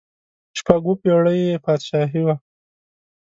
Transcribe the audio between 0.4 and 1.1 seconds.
شپږ اووه